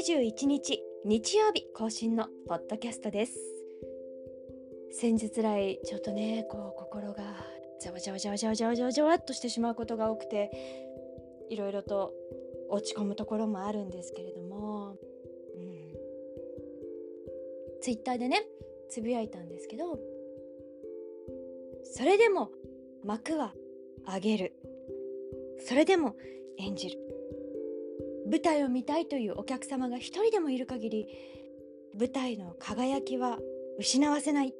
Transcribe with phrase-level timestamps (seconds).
[0.00, 3.38] 21日日曜日更新のポッドキャストです。
[4.92, 7.22] 先日来ちょっとねこう心が
[7.78, 10.50] ざわざわざわざわざわざわざわっとしてしまうことが多くて
[11.50, 12.14] いろいろと
[12.70, 14.96] 落ち込むところもあるんですけれども、うん、
[17.82, 18.46] ツイッターでね
[18.88, 19.98] つぶやいたんですけど
[21.84, 22.50] それでも
[23.04, 23.52] 幕は
[24.10, 24.54] 上げる
[25.58, 26.16] それでも
[26.56, 27.19] 演じる
[28.30, 31.08] 舞台を見たいというお客様が一人でもいる限り
[31.98, 33.38] 舞台の輝きは
[33.78, 34.54] 失わせない。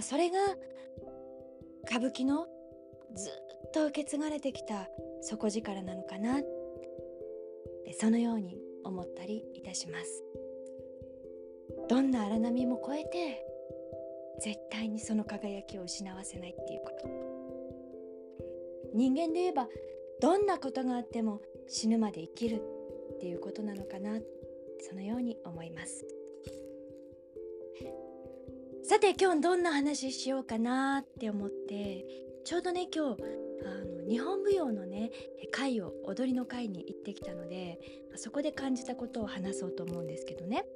[0.00, 0.38] それが
[1.86, 2.46] 歌舞伎の
[3.14, 4.88] ずっと受け継がれてきた
[5.20, 6.40] 底力なのかな。
[8.00, 10.24] そのように思ったりいたします。
[11.88, 13.44] どんな荒波も超えて
[14.40, 17.08] 絶対にその輝きを失わせないっていうこと。
[18.94, 19.68] 人間で言えば
[20.20, 22.62] どんなことがあっても死ぬまで生きる
[23.14, 24.18] っていうことなのかな
[24.80, 26.04] そのように思います
[28.82, 32.04] さて今日どんな話しようかなって思って
[32.44, 33.22] ちょうどね今日
[33.64, 35.10] あの日本舞踊のね
[35.50, 37.78] 会を踊りの会に行ってきたので
[38.16, 40.66] そこで感じたことを話そうと思うんですけどね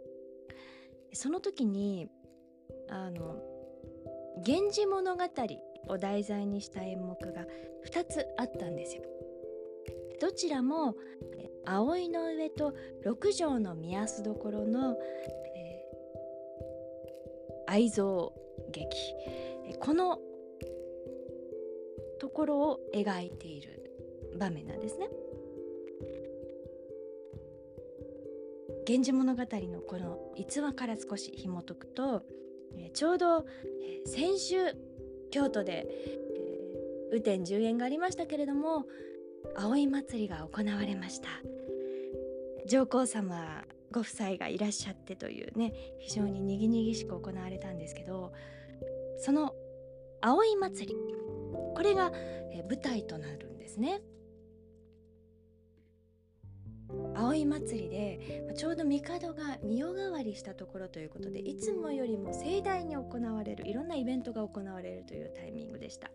[1.12, 2.08] その時に
[2.88, 3.36] あの
[4.46, 5.24] 「源氏物語」
[5.88, 7.46] を題材にした演目が
[7.86, 9.02] 2つあったんですよ。
[10.20, 10.96] どちらも
[11.64, 12.74] 葵の上と
[13.04, 14.96] 六条の目安どころの、
[15.54, 18.30] えー、愛憎
[18.72, 18.88] 劇
[19.80, 20.18] この
[22.20, 23.92] ところを描いている
[24.38, 25.08] 場面なんですね。
[28.86, 32.22] 源氏物語のこの逸話から少し紐解くと、
[32.74, 33.44] えー、ちょうど、
[33.82, 34.56] えー、先週
[35.30, 38.86] 京都で、えー、雨天10円がありましたけれども
[39.60, 41.28] 葵祭りが行われました。
[42.68, 48.32] 上皇様ご夫妻がいらっしゃってというね非常ににぎにぎしく行われたんですけど
[49.18, 49.54] その
[50.20, 50.94] 葵祭り
[51.74, 52.12] これが
[52.68, 54.00] 舞台となるんですね。
[57.14, 66.10] 葵祭りでちょうど帝が御代替わりしたところということでいつもよりも盛大に行われるいろんなイベントが行われるというタイミングでした。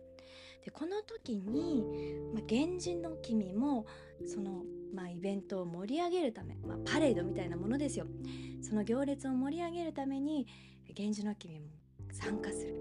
[0.64, 1.84] でこの時に、
[2.32, 3.86] まあ、源氏の君も
[4.26, 4.62] その、
[4.94, 8.06] まあ、イベントを盛り上げるため、まあ、パレードみたいなものですよ。
[8.62, 10.46] その行列を盛り上げるために
[10.96, 11.66] 源氏の君も
[12.12, 12.74] 参加する。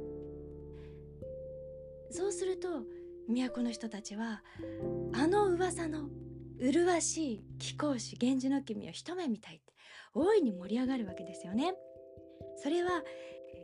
[2.09, 2.83] そうすると
[3.27, 4.43] 都の人たちは
[5.13, 6.09] あの噂の
[6.59, 9.73] 麗しい貴公子源氏の君を一目見たいって
[10.13, 11.73] 大いに盛り上がるわけですよね。
[12.57, 13.03] それは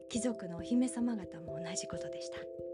[0.09, 2.68] 貴族のお姫様方も同じことでした。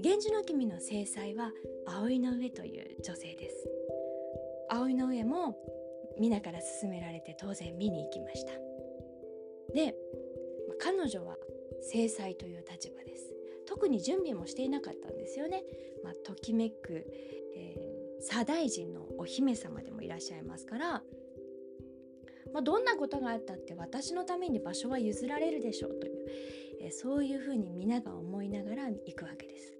[0.00, 1.52] 源氏の君の正妻は
[1.86, 3.68] 葵の上という女性です。
[4.68, 5.56] 葵の上も
[6.18, 8.52] 皆から勧められて当然見に行きました。
[9.74, 9.96] で
[10.78, 11.36] 彼女は
[11.82, 13.34] 正妻という立場です。
[13.66, 15.62] 特に準備もしていなかったんですよね、
[16.02, 17.04] まあ、ときめく、
[17.54, 21.02] えー、左大臣のお姫様でもいらっしゃいますから。
[22.52, 26.28] まあ、どんなことがあったって私のために場所は譲られるでしょうという、
[26.80, 29.74] え、そういうふうに皆が思いながら行くわけです。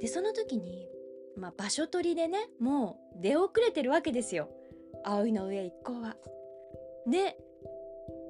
[0.00, 0.88] でその時に、
[1.36, 4.48] まあ、場所取りでねもう出遅れてるわけですよ。
[5.04, 6.16] 葵の上一行は。
[7.06, 7.36] で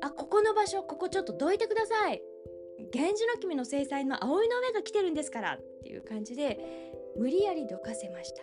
[0.02, 2.22] あここの場所ここちょっとどいてください。
[2.92, 5.54] 源氏の君の制裁の葵の上が来てるんですから。
[5.54, 6.58] っていう感じで
[7.16, 8.42] 無理やりどかせました。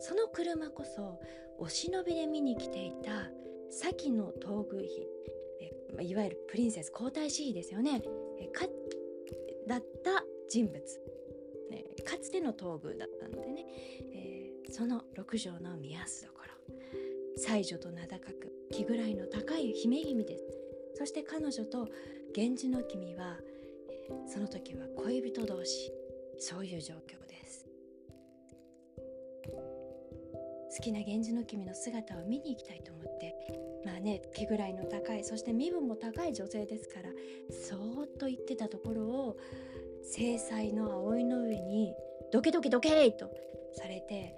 [0.00, 1.20] その車こそ
[1.58, 3.30] お忍びで見に来ていた
[3.70, 5.08] 先の東宮妃。
[6.02, 8.02] いわゆるプリンセス皇太子妃ですよね。
[8.38, 8.66] えか
[9.66, 10.74] だった人物。
[11.70, 13.66] ね、かつての東宮だったのでね、
[14.12, 16.76] えー、その六条の目安どころ
[17.38, 20.44] 妻女と名高く気ぐらいの高い姫君です。
[20.94, 21.88] そして彼女と
[22.36, 23.38] 源氏の君は、
[23.88, 25.92] えー、その時は恋人同士。
[26.44, 27.66] そういう状況です。
[30.76, 33.31] 好きな源氏の君の姿を見に行きたいと思って
[33.84, 37.10] まあね気ぐらいの高いそして身分も高い女性ですから
[37.50, 39.36] そーっと言ってたところを
[40.02, 41.94] 正妻の葵の上に
[42.32, 43.30] ドケドケドケーと
[43.74, 44.34] されて、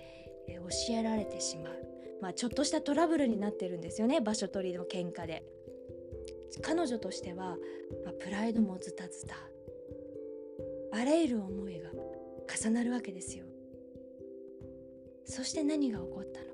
[0.49, 1.75] え教えられてしまう、
[2.21, 5.45] まあ、ちょっとしたトラブルになってるんですよね場所取りの喧嘩で。
[6.63, 7.57] 彼女としては、
[8.05, 9.35] まあ、プライドもズタズタ。
[10.93, 11.91] あらゆる思いが
[12.63, 13.45] 重なるわけですよ。
[15.25, 16.54] そして何が起こったの？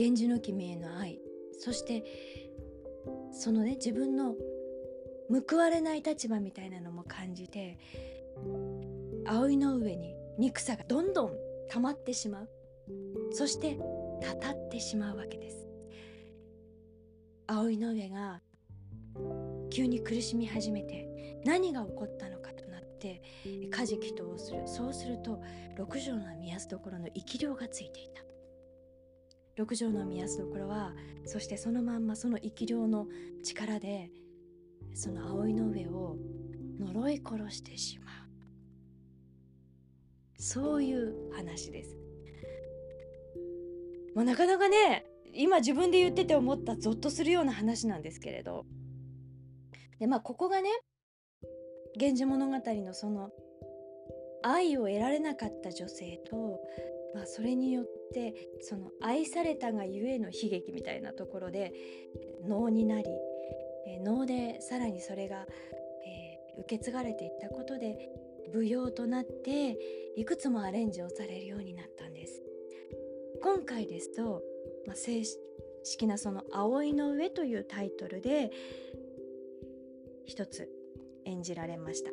[0.00, 1.20] 源氏の君への愛。
[1.58, 2.02] そして
[3.32, 4.34] そのね自分の
[5.46, 7.78] 報われない立場みたいなのも感じて
[9.26, 11.32] 葵の上に憎さがどんどん
[11.68, 12.48] 溜まってしまう。
[13.32, 13.78] そして
[14.22, 15.68] たたってしまうわけです。
[17.46, 18.40] 葵の上が
[19.68, 23.20] 急に苦しみ始めて何が起こったのかとなって
[23.70, 24.62] 家事祈祷をする。
[24.64, 25.42] そうすると
[25.76, 28.29] 六条の宮安所の生き量がついていた。
[29.60, 30.94] 六条の宮安所は
[31.26, 33.06] そしてそのまんまその生き量の
[33.44, 34.10] 力で
[34.94, 36.16] その葵の上を
[36.78, 38.14] 呪い殺してしまう
[40.42, 41.94] そういう話です。
[44.14, 45.04] まあ、なかなかね
[45.34, 48.64] 今自分で言ってて思ったゾッとするような話なんですけれど
[49.98, 50.70] でまあここがね
[52.00, 53.30] 「源氏物語」のその
[54.42, 56.60] 愛を得られなかった女性と、
[57.14, 61.72] まあ、それによってその愛されたがゆえの悲劇みたいなところで
[62.46, 63.04] 能になり
[64.02, 65.46] 能でさらにそれが、
[66.06, 68.10] えー、受け継がれていったことで
[68.52, 69.76] 舞踊となって
[70.16, 72.42] いくつもアレンジをされるようになったんです。
[73.42, 74.42] 今回ですと、
[74.86, 75.22] まあ、正
[75.82, 78.50] 式なその「葵の上」というタイトルで
[80.26, 80.68] 一つ
[81.24, 82.10] 演じられました。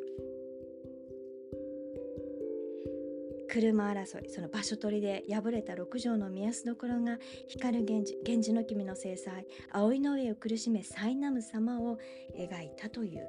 [3.48, 7.18] 車争いその場所取りで敗れた六条の宮安所が
[7.48, 11.98] 光源氏源氏の君の制裁葵の上を苦しめ苛む様を
[12.36, 13.26] 描いたという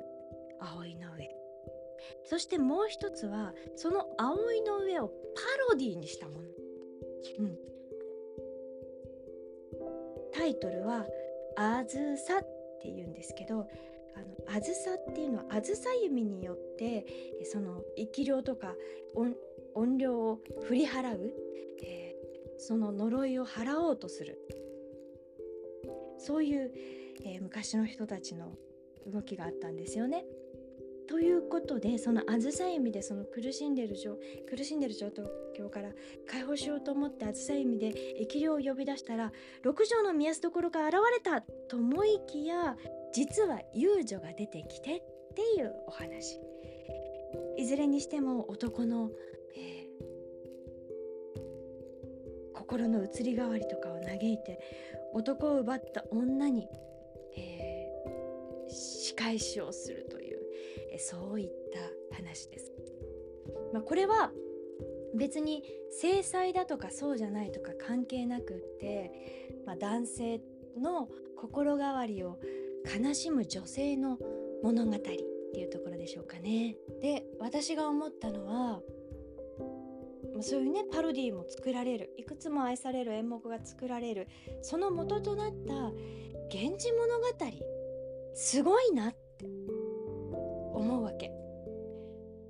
[0.59, 1.29] 葵の上。
[2.25, 5.13] そしてもう一つはその葵の上をパ
[5.71, 6.47] ロディーにしたもの、
[7.39, 7.57] うん、
[10.33, 11.05] タイトルは
[11.55, 13.67] 「あずさ」っていうんですけど
[14.15, 17.05] あのあずさっていうのはあずさ弓によって
[17.45, 18.75] その生き量とか
[19.75, 21.33] 音量を振り払う、
[21.83, 24.39] えー、その呪いを払おうとする。
[26.17, 26.71] そういう、
[27.23, 28.53] えー、昔の人たちの
[29.07, 30.25] 動きがあったんですよね。
[31.07, 34.15] ということでそのあずさ弓でその苦しんでる状
[34.47, 35.07] 苦しんでる状
[35.57, 35.89] 況から
[36.29, 37.95] 解放しようと思ってあずさ弓で
[38.29, 39.31] 生霊を呼び出したら
[39.63, 42.77] 六条の宮安所が現れたと思いきや
[43.11, 45.01] 実は遊女が出てきてっ
[45.33, 46.39] ていうお話。
[47.57, 49.11] いずれにしても男の、
[52.69, 54.59] 心の移り変わりとかを嘆いて
[55.13, 56.67] 男を奪った女に、
[57.35, 60.39] えー、仕返しをするという
[60.91, 61.49] えそういっ
[62.09, 62.71] た話です。
[63.73, 64.31] まあ、これは
[65.15, 69.11] 別に制裁だとかそうじゃないとか関係なくって、
[69.65, 70.41] まあ、男性
[70.79, 72.39] の心変わりを
[72.85, 74.19] 悲しむ女性の
[74.63, 76.77] 物語っていうところでしょうかね。
[77.01, 78.81] で私が思ったのは
[80.41, 82.13] そういうねパロディーも作られる。
[82.17, 84.27] いくつも愛される演目が作られる。
[84.61, 85.91] その元となった
[86.53, 87.25] 「源氏物語」
[88.33, 89.19] すごいなって。
[90.79, 91.31] 思うわけ。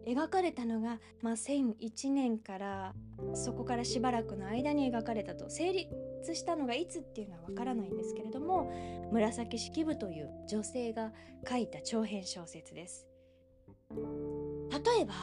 [0.05, 2.93] 描かれたのが、まあ、1001年から
[3.33, 5.49] そこからしばらくの間に描かれたと。
[5.49, 5.89] 成立
[6.33, 8.71] したのがいつっていうのはわからないんですけれども
[9.11, 11.11] 紫式部という女性が
[11.47, 13.07] 書いた長編小説です。
[13.91, 15.13] 例えば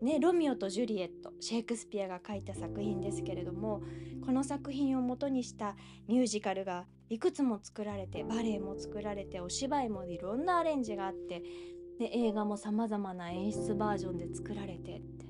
[0.00, 3.82] ね、ロミオとジュリエットシェイクスピアが書いた作品ですけれども
[4.24, 5.74] この作品をもとにした
[6.06, 11.42] ミュージカルがいくつも作られてバレエも作られてお芝居もいろんなアレンジがあって
[11.98, 15.26] で映画もさまざまな演出バージョンで作られてって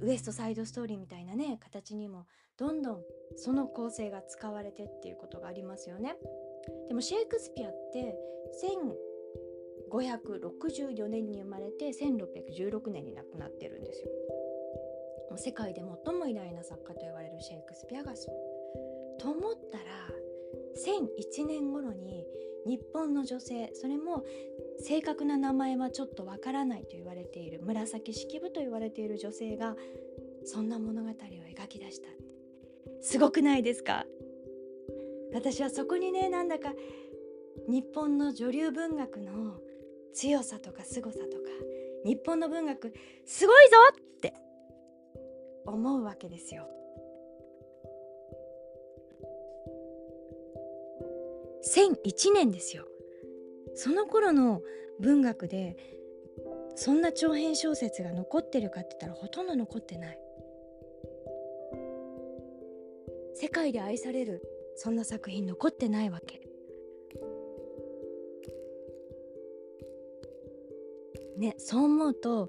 [0.00, 3.02] ウエストサイドストーリーみたいなね形にもどんどん
[3.36, 6.16] その構成が使われてっていうことがありますよね。
[6.88, 8.16] でもシェイクスピアって
[9.90, 14.08] 564年に生まれて1616年に亡くなってるんですよ。
[15.36, 19.20] 世界で最も偉大な作家と言われるシェイクスピアがそう。
[19.20, 19.84] と思ったら
[20.84, 22.26] 1001年頃に
[22.66, 24.24] 日本の女性それも
[24.78, 29.76] 正確な名前はちょっとわからないと言われている紫式部と言われている女性が
[30.44, 32.08] そんな物語を描き出した
[33.02, 34.04] すごくないですか？
[35.32, 36.72] 私はそこにねなんだか
[37.68, 39.60] 日本の女流文学の
[40.12, 41.30] 強さとか凄さとか
[42.04, 42.92] 日本の文学
[43.24, 43.76] すごいぞ
[44.16, 44.34] って
[45.66, 46.68] 思うわけですよ。
[51.74, 52.86] 1001年ですよ。
[53.74, 54.62] その頃の
[54.98, 55.76] 文学で
[56.74, 60.18] そんな長編小説が残ってるかって言ったらほとんど残ってない。
[63.34, 64.42] 世界で愛される
[64.76, 66.49] そんな作品残ってないわけ。
[71.40, 72.48] ねそう思うと、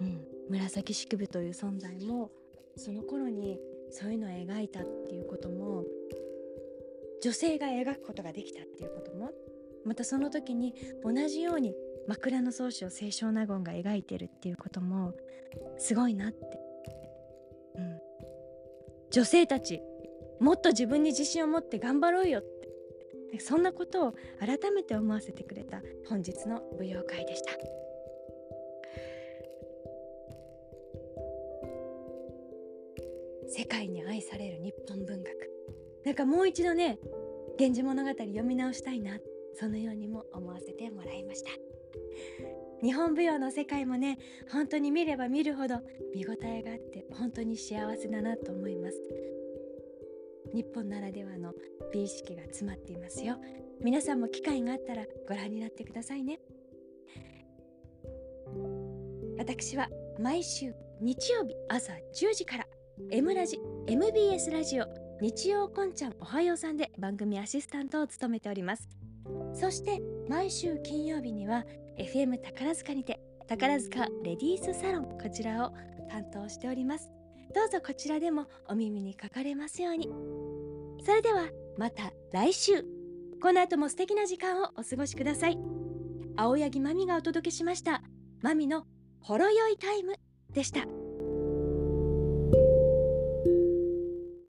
[0.00, 2.30] うん、紫式部という存在も
[2.76, 3.58] その頃に
[3.90, 5.84] そういうのを描いたっていうことも
[7.22, 9.30] 女性が描くことができたっていうことも
[9.84, 10.74] またその時に
[11.04, 11.74] 同じように
[12.08, 15.12] 枕草子を清少納言が描いてるっていうことも
[15.78, 16.38] すごいなって、
[17.76, 17.98] うん、
[19.10, 19.80] 女性たち
[20.40, 22.62] もっと自分に自信を持って頑張ろうよって。
[23.40, 27.52] そんなことを改めて思わせてくれた本日の舞踊会でした。
[33.54, 35.50] 世界に愛される日本文学。
[36.06, 36.98] なんかもう一度ね
[37.60, 39.20] 「源氏物語」読み直したいな
[39.54, 41.50] そのようにも思わせてもらいました。
[42.82, 44.18] 日本舞踊の世界もね
[44.50, 45.80] 本当に見れば見るほど
[46.14, 48.98] 見応えがあって本当に幸せだなと思います。
[50.54, 51.52] 日本ならではの
[51.92, 53.36] 美意識が詰まっていますよ。
[53.82, 56.40] 皆さんも機会があったらご覧になってくださいね。
[59.36, 62.66] 私は毎週日曜日朝10時から
[63.10, 64.86] M ラジ MBS ラジオ
[65.20, 68.88] 日曜こんちゃんおはようさんで番組アシスタントを務めております。
[69.54, 71.64] そして毎週金曜日には
[71.98, 75.72] FM 宝塚にて宝塚レディースサロンこちらを
[76.10, 77.10] 担当しております。
[77.54, 80.08] どうぞこちらでもお耳にかかれますように。
[81.04, 82.84] それではまた来週。
[83.42, 85.58] この後も素敵な時間をお過ごしください。
[86.36, 88.02] 青柳まみがお届けしました
[88.40, 88.86] まみの
[89.20, 90.14] ほろ酔いタイム
[90.52, 91.01] でした。